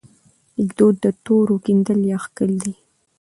[0.57, 2.73] لیکدود د تورو کیندل یا کښل دي.